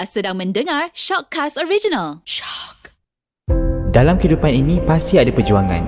Anda 0.00 0.08
sedang 0.08 0.40
mendengar 0.40 0.88
Shockcast 0.96 1.60
Original. 1.60 2.24
Shock. 2.24 2.96
Dalam 3.92 4.16
kehidupan 4.16 4.48
ini 4.48 4.80
pasti 4.80 5.20
ada 5.20 5.28
perjuangan. 5.28 5.84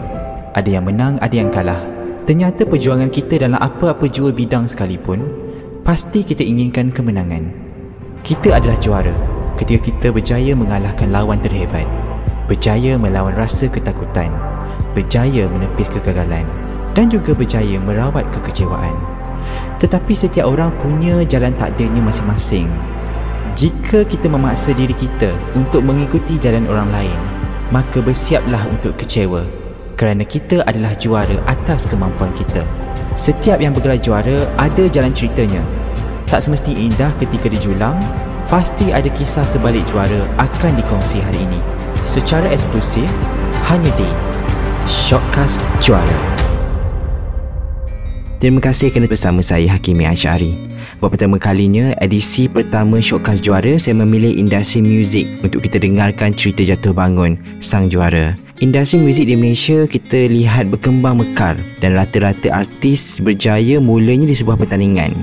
Ada 0.53 0.69
yang 0.69 0.85
menang, 0.85 1.17
ada 1.25 1.33
yang 1.33 1.49
kalah. 1.49 1.81
Ternyata 2.29 2.69
perjuangan 2.69 3.09
kita 3.09 3.41
dalam 3.41 3.57
apa-apa 3.57 4.05
jua 4.13 4.29
bidang 4.29 4.69
sekalipun, 4.69 5.25
pasti 5.81 6.21
kita 6.29 6.45
inginkan 6.45 6.93
kemenangan. 6.93 7.57
Kita 8.21 8.61
adalah 8.61 8.77
juara 8.85 9.17
ketika 9.57 9.89
kita 9.89 10.13
berjaya 10.13 10.53
mengalahkan 10.53 11.09
lawan 11.09 11.41
terhebat. 11.41 11.89
Berjaya 12.45 13.01
melawan 13.01 13.33
rasa 13.33 13.73
ketakutan. 13.73 14.29
Berjaya 14.93 15.49
menepis 15.49 15.89
kegagalan. 15.89 16.45
Dan 16.93 17.09
juga 17.09 17.33
berjaya 17.33 17.81
merawat 17.81 18.29
kekecewaan. 18.29 18.93
Tetapi 19.81 20.13
setiap 20.13 20.53
orang 20.53 20.69
punya 20.85 21.25
jalan 21.25 21.57
takdirnya 21.57 22.05
masing-masing 22.05 22.69
jika 23.53 24.09
kita 24.09 24.33
memaksa 24.33 24.73
diri 24.73 24.97
kita 24.97 25.29
untuk 25.53 25.85
mengikuti 25.85 26.41
jalan 26.41 26.65
orang 26.73 26.89
lain, 26.89 27.19
maka 27.69 28.01
bersiaplah 28.01 28.65
untuk 28.69 28.97
kecewa 28.97 29.45
kerana 29.97 30.25
kita 30.25 30.65
adalah 30.65 30.97
juara 30.97 31.37
atas 31.45 31.85
kemampuan 31.85 32.33
kita. 32.33 32.65
Setiap 33.13 33.61
yang 33.61 33.77
bergelar 33.77 34.01
juara 34.01 34.49
ada 34.57 34.89
jalan 34.89 35.13
ceritanya. 35.13 35.61
Tak 36.25 36.41
semesti 36.41 36.73
indah 36.73 37.13
ketika 37.21 37.53
dijulang, 37.53 38.01
pasti 38.49 38.89
ada 38.89 39.13
kisah 39.13 39.45
sebalik 39.45 39.85
juara 39.85 40.25
akan 40.41 40.73
dikongsi 40.81 41.21
hari 41.21 41.45
ini. 41.45 41.61
Secara 42.01 42.49
eksklusif, 42.49 43.07
hanya 43.69 43.93
di 44.01 44.09
Shortcast 44.89 45.61
Juara. 45.79 46.42
Terima 48.43 48.59
kasih 48.59 48.91
kerana 48.91 49.07
bersama 49.07 49.39
saya 49.39 49.71
Hakimi 49.71 50.03
Asyari. 50.03 50.59
Buat 50.99 51.15
pertama 51.15 51.39
kalinya, 51.39 51.95
edisi 52.03 52.51
pertama 52.51 52.99
Showcase 52.99 53.39
Juara, 53.39 53.79
saya 53.79 53.95
memilih 53.95 54.35
industri 54.35 54.83
muzik 54.83 55.31
untuk 55.47 55.63
kita 55.63 55.79
dengarkan 55.79 56.35
cerita 56.35 56.67
jatuh 56.67 56.91
bangun 56.91 57.39
sang 57.63 57.87
juara. 57.87 58.35
Industri 58.59 58.99
muzik 58.99 59.31
di 59.31 59.39
Malaysia 59.39 59.87
kita 59.87 60.27
lihat 60.27 60.75
berkembang 60.75 61.23
mekar 61.23 61.55
dan 61.79 61.95
rata-rata 61.95 62.51
artis 62.51 63.23
berjaya 63.23 63.79
mulanya 63.79 64.27
di 64.27 64.35
sebuah 64.35 64.59
pertandingan. 64.59 65.15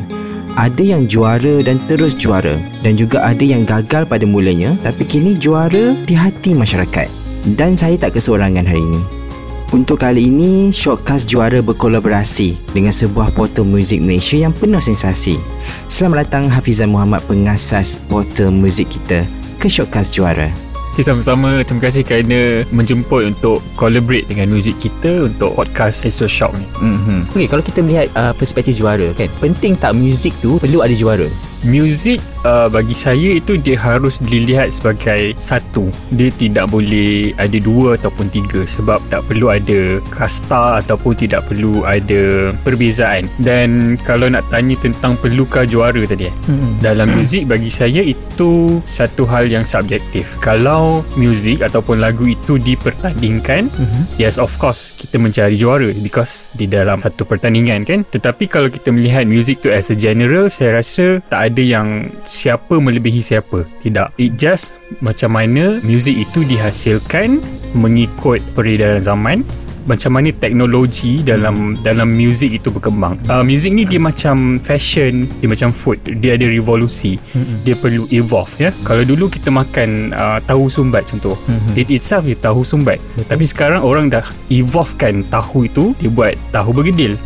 Ada 0.55 0.79
yang 0.79 1.03
juara 1.03 1.59
dan 1.59 1.75
terus 1.91 2.15
juara 2.15 2.55
dan 2.87 2.95
juga 2.95 3.19
ada 3.19 3.43
yang 3.43 3.67
gagal 3.67 4.07
pada 4.07 4.23
mulanya 4.23 4.79
tapi 4.79 5.03
kini 5.03 5.35
juara 5.35 5.91
di 6.07 6.15
hati 6.15 6.55
masyarakat. 6.55 7.11
Dan 7.59 7.75
saya 7.75 7.99
tak 7.99 8.15
keseorangan 8.15 8.63
hari 8.63 8.79
ini. 8.79 9.18
Untuk 9.69 10.01
kali 10.01 10.33
ini, 10.33 10.73
Shortcast 10.73 11.29
juara 11.29 11.61
berkolaborasi 11.61 12.73
dengan 12.73 12.89
sebuah 12.89 13.29
portal 13.37 13.69
muzik 13.69 14.01
Malaysia 14.01 14.33
yang 14.33 14.49
penuh 14.49 14.81
sensasi. 14.81 15.37
Selamat 15.85 16.25
datang 16.25 16.49
Hafizan 16.49 16.89
Muhammad 16.89 17.21
pengasas 17.29 18.01
portal 18.09 18.49
muzik 18.49 18.89
kita 18.89 19.29
ke 19.61 19.69
Shortcast 19.69 20.17
juara. 20.17 20.49
Okay, 20.97 21.05
sama-sama. 21.05 21.61
Terima 21.61 21.85
kasih 21.85 22.01
kerana 22.01 22.65
menjemput 22.73 23.29
untuk 23.29 23.61
collaborate 23.77 24.25
dengan 24.25 24.49
muzik 24.49 24.73
kita 24.81 25.29
untuk 25.29 25.53
podcast 25.53 26.01
Astro 26.01 26.25
Shock 26.25 26.57
ni. 26.57 26.65
Mm-hmm. 26.81 27.19
Okay, 27.29 27.45
kalau 27.45 27.61
kita 27.61 27.79
melihat 27.85 28.09
uh, 28.17 28.33
perspektif 28.33 28.73
juara 28.73 29.13
kan, 29.13 29.29
penting 29.37 29.77
tak 29.77 29.93
muzik 29.93 30.33
tu 30.41 30.57
perlu 30.57 30.81
ada 30.81 30.97
juara? 30.97 31.29
Muzik 31.61 32.17
uh, 32.43 32.67
bagi 32.71 32.95
saya 32.95 33.39
itu 33.39 33.59
dia 33.59 33.79
harus 33.79 34.19
dilihat 34.21 34.71
sebagai 34.75 35.35
satu. 35.39 35.89
Dia 36.13 36.29
tidak 36.35 36.71
boleh 36.71 37.33
ada 37.35 37.57
dua 37.59 37.99
ataupun 37.99 38.31
tiga 38.31 38.63
sebab 38.67 39.01
tak 39.09 39.25
perlu 39.27 39.51
ada 39.51 39.99
kasta 40.11 40.83
ataupun 40.83 41.13
tidak 41.17 41.47
perlu 41.49 41.83
ada 41.83 42.53
perbezaan. 42.63 43.27
Dan 43.41 43.99
kalau 44.03 44.29
nak 44.29 44.45
tanya 44.51 44.75
tentang 44.79 45.15
perlukah 45.19 45.65
juara 45.65 46.03
tadi 46.05 46.29
eh. 46.29 46.35
Hmm. 46.47 46.77
Dalam 46.79 47.11
muzik 47.15 47.49
bagi 47.49 47.71
saya 47.71 48.03
itu 48.03 48.79
satu 48.85 49.25
hal 49.27 49.49
yang 49.49 49.65
subjektif. 49.65 50.27
Kalau 50.39 51.03
muzik 51.19 51.63
ataupun 51.63 51.99
lagu 51.99 52.27
itu 52.29 52.59
dipertandingkan, 52.59 53.67
hmm. 53.71 54.03
yes 54.21 54.39
of 54.39 54.51
course 54.61 54.91
kita 54.95 55.19
mencari 55.19 55.55
juara 55.55 55.91
because 55.99 56.47
di 56.55 56.69
dalam 56.69 57.01
satu 57.03 57.25
pertandingan 57.25 57.83
kan. 57.83 57.99
Tetapi 58.07 58.47
kalau 58.47 58.69
kita 58.71 58.93
melihat 58.93 59.25
muzik 59.27 59.63
tu 59.63 59.71
as 59.71 59.91
a 59.91 59.97
general, 59.97 60.47
saya 60.47 60.79
rasa 60.79 61.19
tak 61.27 61.53
ada 61.53 61.63
yang 61.63 61.87
siapa 62.29 62.77
melebihi 62.77 63.25
siapa. 63.25 63.65
Tidak. 63.81 64.21
It 64.21 64.37
just 64.37 64.77
macam 65.01 65.33
mana 65.33 65.81
muzik 65.81 66.13
itu 66.13 66.45
dihasilkan 66.45 67.41
mengikut 67.73 68.41
peredaran 68.53 69.01
zaman 69.01 69.41
macam 69.89 70.13
mana 70.13 70.29
teknologi 70.29 71.25
dalam 71.25 71.73
dalam 71.81 72.13
music 72.13 72.61
itu 72.61 72.69
berkembang. 72.69 73.17
Uh, 73.25 73.41
music 73.41 73.73
ni 73.73 73.89
dia 73.89 73.97
macam 73.97 74.61
fashion, 74.61 75.25
dia 75.41 75.49
macam 75.49 75.73
food, 75.73 75.97
dia 76.21 76.37
ada 76.37 76.45
revolusi. 76.45 77.17
Dia 77.65 77.73
perlu 77.73 78.05
evolve 78.13 78.53
ya. 78.61 78.69
Kalau 78.85 79.01
dulu 79.01 79.33
kita 79.33 79.49
makan 79.49 80.13
uh, 80.13 80.37
tahu 80.45 80.69
sumbat 80.69 81.09
contoh, 81.09 81.33
mm-hmm. 81.49 81.73
it 81.73 81.89
itself 81.89 82.29
dia 82.29 82.37
tahu 82.37 82.61
sumbat. 82.61 83.01
Betul. 83.17 83.25
Tapi 83.33 83.43
sekarang 83.49 83.81
orang 83.81 84.13
dah 84.13 84.25
evolvekan 84.53 85.25
tahu 85.33 85.65
itu 85.65 85.97
dia 85.97 86.13
buat 86.13 86.37
tahu 86.53 86.69
bergedil. 86.69 87.17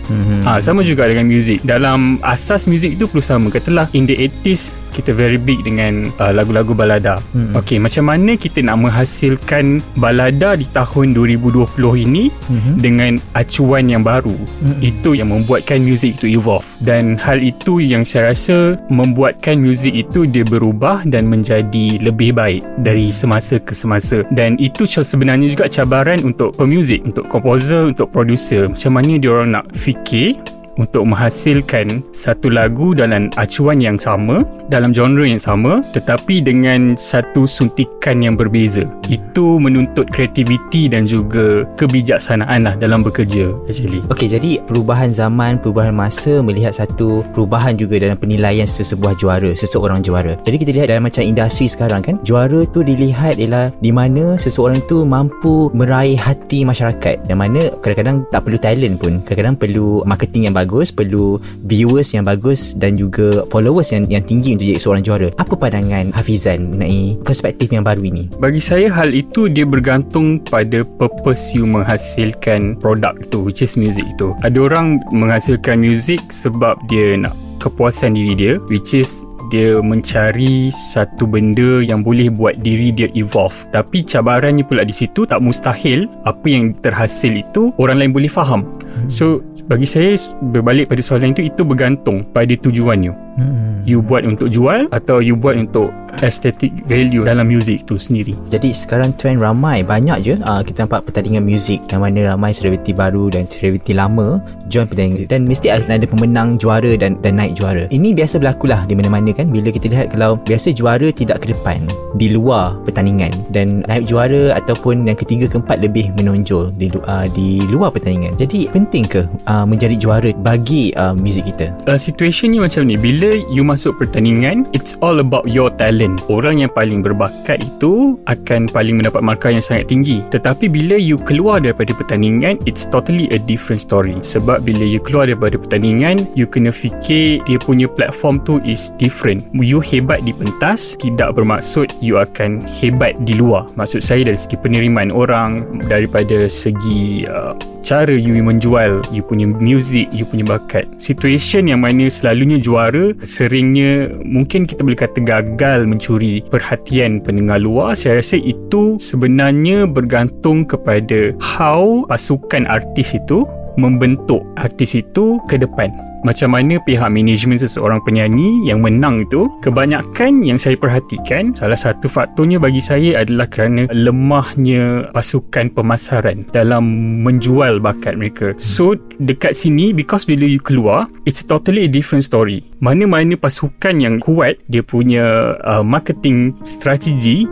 Uh, 0.47 0.59
sama 0.63 0.87
juga 0.87 1.11
dengan 1.11 1.27
music. 1.27 1.59
Dalam 1.67 2.23
asas 2.23 2.63
music 2.71 2.95
itu 2.95 3.11
perlu 3.11 3.19
sama. 3.19 3.51
Katalah 3.51 3.91
in 3.91 4.07
the 4.07 4.15
80s 4.15 4.82
kita 4.93 5.11
very 5.11 5.41
big 5.41 5.65
dengan 5.65 6.13
uh, 6.21 6.29
lagu-lagu 6.29 6.77
balada. 6.77 7.17
Mm-hmm. 7.33 7.57
Okey, 7.57 7.77
macam 7.81 8.13
mana 8.13 8.37
kita 8.37 8.61
nak 8.61 8.77
menghasilkan 8.85 9.81
balada 9.97 10.53
di 10.53 10.69
tahun 10.69 11.17
2020 11.17 11.65
ini 12.05 12.29
mm-hmm. 12.29 12.75
dengan 12.77 13.17
acuan 13.33 13.89
yang 13.89 14.05
baru? 14.05 14.37
Mm-hmm. 14.37 14.79
Itu 14.85 15.17
yang 15.17 15.33
membuatkan 15.33 15.81
music 15.81 16.21
itu 16.21 16.37
evolve. 16.37 16.65
Dan 16.77 17.17
hal 17.17 17.41
itu 17.41 17.81
yang 17.81 18.05
saya 18.05 18.29
rasa 18.31 18.77
membuatkan 18.93 19.57
music 19.57 19.97
itu 19.97 20.29
dia 20.29 20.45
berubah 20.45 21.01
dan 21.09 21.25
menjadi 21.25 21.97
lebih 21.97 22.37
baik 22.37 22.61
dari 22.85 23.09
semasa 23.09 23.57
ke 23.57 23.73
semasa. 23.73 24.21
Dan 24.29 24.61
itu 24.61 24.85
sebenarnya 24.85 25.49
juga 25.49 25.65
cabaran 25.65 26.21
untuk 26.21 26.53
pemuzik, 26.53 27.01
untuk 27.01 27.25
komposer, 27.27 27.89
untuk 27.89 28.13
producer. 28.13 28.69
Macam 28.69 28.91
mana 28.93 29.17
dia 29.17 29.31
orang 29.33 29.49
nak 29.57 29.65
fikir 29.73 30.37
untuk 30.77 31.05
menghasilkan 31.05 32.01
satu 32.15 32.49
lagu 32.49 32.97
dalam 32.97 33.29
acuan 33.37 33.77
yang 33.81 33.97
sama 33.97 34.41
dalam 34.69 34.93
genre 34.93 35.25
yang 35.25 35.41
sama 35.41 35.81
tetapi 35.93 36.41
dengan 36.41 36.97
satu 36.97 37.45
suntikan 37.45 38.25
yang 38.25 38.33
berbeza. 38.33 38.85
Itu 39.09 39.61
menuntut 39.61 40.09
kreativiti 40.09 40.89
dan 40.89 41.05
juga 41.05 41.67
kebijaksanaan 41.77 42.65
lah 42.65 42.75
dalam 42.77 43.05
bekerja 43.05 43.53
actually. 43.69 44.01
Ok 44.09 44.25
jadi 44.29 44.63
perubahan 44.65 45.13
zaman 45.13 45.61
perubahan 45.61 45.93
masa 45.93 46.41
melihat 46.41 46.73
satu 46.73 47.21
perubahan 47.33 47.77
juga 47.77 48.01
dalam 48.01 48.17
penilaian 48.17 48.65
sesebuah 48.65 49.17
juara 49.17 49.53
seseorang 49.53 50.01
juara. 50.01 50.37
Jadi 50.41 50.55
kita 50.57 50.71
lihat 50.73 50.87
dalam 50.89 51.05
macam 51.05 51.21
industri 51.21 51.69
sekarang 51.69 52.01
kan 52.01 52.15
juara 52.25 52.65
tu 52.69 52.81
dilihat 52.81 53.37
ialah 53.37 53.69
di 53.79 53.91
mana 53.93 54.35
seseorang 54.39 54.81
tu 54.89 55.05
mampu 55.05 55.69
meraih 55.75 56.17
hati 56.17 56.65
masyarakat. 56.65 57.29
Yang 57.29 57.39
mana 57.39 57.61
kadang-kadang 57.79 58.17
tak 58.33 58.41
perlu 58.47 58.57
talent 58.57 58.95
pun 58.97 59.13
kadang-kadang 59.23 59.55
perlu 59.59 59.87
marketing 60.07 60.49
yang 60.49 60.55
bagus 60.55 60.62
bagus 60.63 60.89
perlu 60.89 61.37
viewers 61.67 62.15
yang 62.15 62.23
bagus 62.23 62.73
dan 62.79 62.95
juga 62.95 63.43
followers 63.51 63.91
yang 63.91 64.07
yang 64.07 64.23
tinggi 64.23 64.55
untuk 64.55 64.65
jadi 64.71 64.79
seorang 64.79 65.03
juara. 65.03 65.29
Apa 65.35 65.53
pandangan 65.59 66.15
Hafizan 66.15 66.73
mengenai 66.73 67.19
perspektif 67.21 67.69
yang 67.69 67.83
baru 67.83 68.01
ini? 68.07 68.31
Bagi 68.39 68.63
saya 68.63 68.87
hal 68.89 69.11
itu 69.11 69.51
dia 69.51 69.67
bergantung 69.67 70.39
pada 70.39 70.81
purpose 70.97 71.51
you 71.51 71.67
menghasilkan 71.67 72.79
produk 72.79 73.13
itu 73.19 73.43
which 73.43 73.61
is 73.61 73.75
music 73.75 74.07
itu 74.07 74.31
ada 74.41 74.57
orang 74.57 75.03
menghasilkan 75.11 75.83
music 75.83 76.23
sebab 76.31 76.79
dia 76.87 77.19
nak 77.19 77.35
kepuasan 77.59 78.15
diri 78.15 78.33
dia 78.33 78.53
which 78.71 78.95
is 78.95 79.23
dia 79.53 79.77
mencari 79.85 80.73
satu 80.73 81.29
benda 81.29 81.85
yang 81.85 82.01
boleh 82.01 82.33
buat 82.33 82.57
diri 82.65 82.89
dia 82.89 83.05
evolve. 83.13 83.53
Tapi 83.69 84.01
cabarannya 84.01 84.65
pula 84.65 84.81
di 84.81 84.95
situ 84.95 85.29
tak 85.29 85.45
mustahil 85.45 86.09
apa 86.25 86.47
yang 86.49 86.73
terhasil 86.81 87.29
itu 87.29 87.69
orang 87.77 88.01
lain 88.01 88.11
boleh 88.17 88.31
faham 88.31 88.65
hmm. 88.93 89.09
so 89.09 89.41
bagi 89.67 89.87
saya 89.87 90.19
berbalik 90.53 90.91
pada 90.91 91.01
soalan 91.01 91.31
itu 91.31 91.47
itu 91.47 91.61
bergantung 91.63 92.27
pada 92.35 92.53
tujuannya. 92.53 93.23
Hmm. 93.33 93.81
you 93.89 93.97
buat 93.97 94.21
untuk 94.29 94.53
jual 94.53 94.85
atau 94.93 95.17
you 95.17 95.33
buat 95.33 95.57
untuk 95.57 95.89
aesthetic 96.21 96.69
value 96.85 97.25
dalam 97.25 97.49
music 97.49 97.83
tu 97.89 97.97
sendiri? 97.97 98.37
Jadi 98.53 98.69
sekarang 98.69 99.09
trend 99.17 99.41
ramai 99.41 99.81
banyak 99.81 100.17
je. 100.21 100.33
Uh, 100.45 100.61
kita 100.61 100.85
nampak 100.85 101.09
pertandingan 101.09 101.41
music 101.41 101.81
yang 101.89 102.05
mana 102.05 102.35
ramai 102.35 102.53
selebriti 102.53 102.93
baru 102.93 103.33
dan 103.33 103.49
selebriti 103.49 103.97
lama 103.97 104.37
join 104.69 104.85
pertandingan 104.85 105.25
dan 105.25 105.49
mesti 105.49 105.73
akan 105.73 105.97
ada 105.97 106.05
pemenang 106.05 106.61
juara 106.61 106.93
dan 106.93 107.17
dan 107.25 107.33
naik 107.35 107.57
juara. 107.57 107.89
Ini 107.89 108.13
biasa 108.13 108.37
berlaku 108.37 108.69
lah 108.69 108.85
di 108.85 108.93
mana-mana 108.93 109.33
kan. 109.33 109.49
Bila 109.49 109.73
kita 109.73 109.89
lihat 109.89 110.13
kalau 110.13 110.37
biasa 110.37 110.69
juara 110.69 111.09
tidak 111.09 111.41
ke 111.43 111.51
depan 111.51 111.81
di 112.21 112.29
luar 112.29 112.77
pertandingan 112.85 113.33
dan 113.49 113.81
naik 113.89 114.05
juara 114.05 114.53
ataupun 114.61 115.09
yang 115.09 115.17
ketiga 115.17 115.49
keempat 115.49 115.81
lebih 115.81 116.13
menonjol 116.21 116.69
di, 116.77 116.93
uh, 117.09 117.25
di 117.33 117.65
luar 117.67 117.89
pertandingan. 117.89 118.37
Jadi 118.37 118.69
penting 118.83 119.07
ke 119.07 119.21
uh, 119.47 119.63
menjadi 119.63 119.95
juara 119.95 120.29
bagi 120.43 120.91
uh, 120.99 121.15
music 121.15 121.55
kita? 121.55 121.71
Uh, 121.87 121.95
situation 121.95 122.51
ni 122.51 122.59
macam 122.59 122.83
ni. 122.83 122.99
Bila 122.99 123.31
you 123.47 123.63
masuk 123.63 123.95
pertandingan 123.95 124.67
it's 124.75 124.99
all 124.99 125.23
about 125.23 125.47
your 125.47 125.71
talent. 125.79 126.19
Orang 126.27 126.59
yang 126.59 126.67
paling 126.75 126.99
berbakat 126.99 127.63
itu 127.63 128.19
akan 128.27 128.67
paling 128.67 128.99
mendapat 128.99 129.23
markah 129.23 129.55
yang 129.55 129.63
sangat 129.63 129.87
tinggi. 129.87 130.19
Tetapi 130.27 130.67
bila 130.67 130.99
you 130.99 131.15
keluar 131.15 131.63
daripada 131.63 131.95
pertandingan 131.95 132.59
it's 132.67 132.83
totally 132.83 133.31
a 133.31 133.39
different 133.39 133.79
story. 133.79 134.19
Sebab 134.19 134.67
bila 134.67 134.83
you 134.83 134.99
keluar 134.99 135.31
daripada 135.31 135.55
pertandingan 135.55 136.27
you 136.35 136.43
kena 136.43 136.75
fikir 136.75 137.39
dia 137.47 137.57
punya 137.63 137.87
platform 137.87 138.43
tu 138.43 138.59
is 138.67 138.91
different. 138.99 139.47
You 139.55 139.79
hebat 139.79 140.27
di 140.27 140.35
pentas 140.35 140.99
tidak 140.99 141.39
bermaksud 141.39 141.87
you 142.03 142.19
akan 142.19 142.59
hebat 142.67 143.15
di 143.23 143.39
luar. 143.39 143.63
Maksud 143.79 144.03
saya 144.03 144.27
dari 144.27 144.35
segi 144.35 144.59
penerimaan 144.59 145.15
orang 145.15 145.79
daripada 145.87 146.51
segi 146.51 147.23
uh, 147.31 147.55
cara 147.83 148.15
you 148.15 148.39
menjual 148.39 149.03
you 149.11 149.21
punya 149.21 149.45
music 149.45 150.09
you 150.15 150.23
punya 150.23 150.47
bakat. 150.47 150.87
Situation 150.97 151.67
yang 151.67 151.83
mana 151.83 152.07
selalunya 152.07 152.57
juara 152.57 153.11
seringnya 153.27 154.09
mungkin 154.23 154.63
kita 154.63 154.81
boleh 154.81 154.97
kata 154.97 155.19
gagal 155.21 155.85
mencuri 155.85 156.41
perhatian 156.47 157.19
pendengar 157.19 157.59
luar 157.59 157.93
saya 157.93 158.23
rasa 158.23 158.39
itu 158.39 158.97
sebenarnya 158.97 159.85
bergantung 159.85 160.63
kepada 160.63 161.35
how 161.43 162.07
pasukan 162.07 162.65
artis 162.65 163.13
itu 163.13 163.43
membentuk 163.75 164.43
artis 164.57 164.97
itu 164.97 165.39
ke 165.49 165.57
depan. 165.57 165.91
Macam 166.23 166.55
mana 166.55 166.79
pihak 166.79 167.11
manajemen 167.11 167.59
seseorang 167.59 167.99
penyanyi 168.07 168.63
yang 168.63 168.79
menang 168.79 169.27
itu 169.27 169.51
kebanyakan 169.59 170.39
yang 170.47 170.55
saya 170.55 170.79
perhatikan 170.79 171.51
salah 171.51 171.75
satu 171.75 172.07
faktornya 172.07 172.63
bagi 172.63 172.79
saya 172.79 173.19
adalah 173.19 173.43
kerana 173.51 173.91
lemahnya 173.91 175.11
pasukan 175.11 175.67
pemasaran 175.75 176.47
dalam 176.55 176.87
menjual 177.27 177.83
bakat 177.83 178.15
mereka. 178.15 178.55
So 178.55 178.95
dekat 179.19 179.59
sini 179.59 179.91
because 179.91 180.23
bila 180.23 180.47
you 180.47 180.63
keluar 180.63 181.11
it's 181.27 181.43
totally 181.43 181.85
a 181.85 181.91
different 181.91 182.23
story. 182.23 182.63
Mana-mana 182.79 183.35
pasukan 183.35 183.99
yang 183.99 184.23
kuat 184.23 184.63
dia 184.71 184.79
punya 184.79 185.59
uh, 185.67 185.83
marketing 185.83 186.55
strategi 186.63 187.43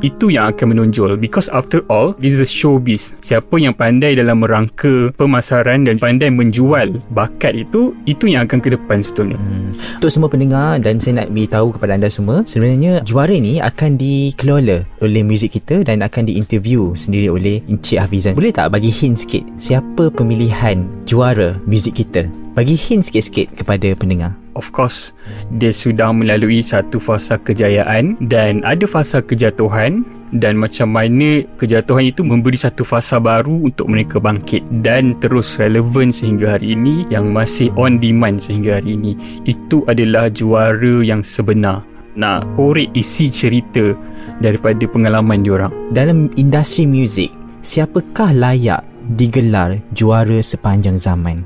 itu 0.00 0.30
yang 0.30 0.54
akan 0.54 0.76
menonjol. 0.76 1.18
Because 1.18 1.50
after 1.50 1.82
all 1.90 2.14
this 2.16 2.36
is 2.36 2.42
a 2.42 2.48
showbiz. 2.48 3.18
Siapa 3.20 3.58
yang 3.58 3.74
pandai 3.74 4.14
dalam 4.14 4.42
merangka 4.42 5.10
pemasaran 5.18 5.84
dan 5.84 5.98
pandai 5.98 6.30
menjual 6.30 7.00
bakat 7.10 7.66
itu 7.66 7.92
itu 8.06 8.30
yang 8.30 8.46
akan 8.46 8.58
ke 8.62 8.74
depan 8.74 9.02
sebetulnya. 9.02 9.38
Hmm. 9.38 9.74
untuk 9.98 10.10
semua 10.14 10.30
pendengar 10.30 10.78
dan 10.78 11.02
saya 11.02 11.24
nak 11.24 11.34
beritahu 11.34 11.74
kepada 11.74 11.98
anda 11.98 12.06
semua 12.06 12.46
sebenarnya 12.46 13.02
juara 13.02 13.34
ni 13.34 13.58
akan 13.58 13.98
dikelola 13.98 14.86
oleh 15.02 15.22
muzik 15.26 15.58
kita 15.58 15.82
dan 15.82 16.06
akan 16.06 16.30
diinterview 16.30 16.94
sendiri 16.94 17.34
oleh 17.34 17.56
Encik 17.66 17.98
Hafizan. 17.98 18.38
Boleh 18.38 18.54
tak 18.54 18.70
bagi 18.70 18.94
hint 18.94 19.18
sikit 19.18 19.42
siapa 19.58 20.10
pemilihan 20.14 20.86
juara 21.02 21.58
muzik 21.66 21.98
kita? 21.98 22.30
Bagi 22.54 22.78
hint 22.78 23.10
sikit-sikit 23.10 23.54
kepada 23.58 23.94
pendengar 23.98 24.37
of 24.58 24.74
course 24.74 25.14
dia 25.56 25.70
sudah 25.70 26.10
melalui 26.10 26.60
satu 26.60 26.98
fasa 26.98 27.38
kejayaan 27.38 28.18
dan 28.26 28.66
ada 28.66 28.84
fasa 28.90 29.22
kejatuhan 29.22 30.02
dan 30.34 30.60
macam 30.60 30.92
mana 30.92 31.46
kejatuhan 31.56 32.12
itu 32.12 32.20
memberi 32.20 32.58
satu 32.60 32.84
fasa 32.84 33.16
baru 33.16 33.64
untuk 33.64 33.88
mereka 33.88 34.20
bangkit 34.20 34.60
dan 34.84 35.16
terus 35.22 35.56
relevan 35.56 36.12
sehingga 36.12 36.58
hari 36.58 36.76
ini 36.76 37.08
yang 37.08 37.32
masih 37.32 37.72
on 37.80 37.96
demand 37.96 38.36
sehingga 38.36 38.76
hari 38.76 39.00
ini. 39.00 39.16
Itu 39.48 39.88
adalah 39.88 40.28
juara 40.28 41.00
yang 41.00 41.24
sebenar. 41.24 41.80
Nak 42.18 42.44
korek 42.58 42.92
isi 42.92 43.30
cerita 43.32 43.94
daripada 44.42 44.84
pengalaman 44.90 45.42
diorang 45.42 45.70
dalam 45.94 46.30
industri 46.34 46.86
muzik 46.86 47.30
siapakah 47.62 48.34
layak 48.34 48.82
digelar 49.18 49.78
juara 49.94 50.38
sepanjang 50.42 50.98
zaman 50.98 51.42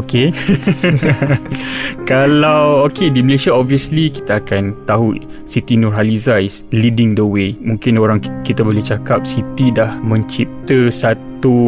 Okay 0.00 0.32
Kalau 2.10 2.88
Okay 2.88 3.12
di 3.12 3.20
Malaysia 3.20 3.52
Obviously 3.52 4.08
kita 4.08 4.40
akan 4.40 4.88
tahu 4.88 5.20
Siti 5.44 5.76
Nurhaliza 5.76 6.40
is 6.40 6.64
leading 6.72 7.12
the 7.12 7.24
way. 7.24 7.52
Mungkin 7.60 8.00
orang 8.00 8.24
kita 8.40 8.64
boleh 8.64 8.80
cakap 8.80 9.28
Siti 9.28 9.68
dah 9.68 10.00
mencipta 10.00 10.63
Satu 10.64 11.24
satu 11.44 11.60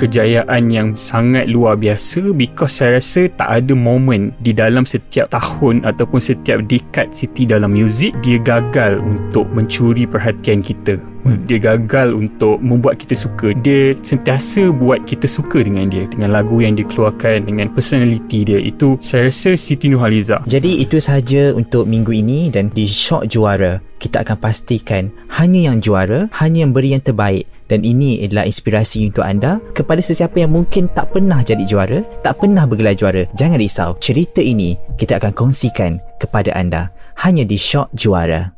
kejayaan 0.00 0.72
yang 0.72 0.96
sangat 0.96 1.44
luar 1.44 1.76
biasa 1.76 2.32
because 2.32 2.80
saya 2.80 2.96
rasa 2.96 3.28
tak 3.36 3.60
ada 3.60 3.76
moment 3.76 4.32
di 4.40 4.56
dalam 4.56 4.88
setiap 4.88 5.28
tahun 5.28 5.84
ataupun 5.84 6.16
setiap 6.16 6.64
dekad 6.64 7.12
Siti 7.12 7.44
dalam 7.44 7.76
muzik 7.76 8.16
dia 8.24 8.40
gagal 8.40 9.04
untuk 9.04 9.44
mencuri 9.52 10.08
perhatian 10.08 10.64
kita. 10.64 10.96
Hmm. 11.22 11.38
dia 11.46 11.60
gagal 11.60 12.18
untuk 12.18 12.58
membuat 12.58 12.98
kita 12.98 13.14
suka. 13.14 13.54
Dia 13.60 13.94
sentiasa 14.00 14.74
buat 14.74 15.06
kita 15.06 15.28
suka 15.28 15.62
dengan 15.62 15.92
dia 15.92 16.08
dengan 16.08 16.34
lagu 16.34 16.58
yang 16.58 16.74
dia 16.74 16.88
keluarkan 16.88 17.46
dengan 17.46 17.68
personality 17.68 18.48
dia. 18.48 18.58
Itu 18.58 18.96
saya 18.98 19.28
rasa 19.28 19.54
Siti 19.54 19.86
Nurhaliza. 19.92 20.40
Jadi 20.48 20.82
itu 20.82 20.98
sahaja 20.98 21.52
untuk 21.52 21.84
minggu 21.84 22.10
ini 22.16 22.48
dan 22.48 22.72
di 22.72 22.88
shock 22.88 23.28
juara 23.28 23.78
kita 24.02 24.26
akan 24.26 24.34
pastikan 24.42 25.14
hanya 25.38 25.70
yang 25.70 25.78
juara 25.78 26.26
hanya 26.42 26.66
yang 26.66 26.74
beri 26.74 26.98
yang 26.98 27.04
terbaik 27.06 27.46
dan 27.72 27.88
ini 27.88 28.20
adalah 28.20 28.44
inspirasi 28.44 29.08
untuk 29.08 29.24
anda 29.24 29.56
kepada 29.72 30.04
sesiapa 30.04 30.44
yang 30.44 30.52
mungkin 30.52 30.92
tak 30.92 31.16
pernah 31.16 31.40
jadi 31.40 31.64
juara, 31.64 32.04
tak 32.20 32.44
pernah 32.44 32.68
bergelar 32.68 32.92
juara. 32.92 33.24
Jangan 33.32 33.56
risau, 33.56 33.96
cerita 33.96 34.44
ini 34.44 34.76
kita 35.00 35.16
akan 35.16 35.32
kongsikan 35.32 35.96
kepada 36.20 36.52
anda 36.52 36.92
hanya 37.24 37.48
di 37.48 37.56
Shock 37.56 37.88
Juara. 37.96 38.52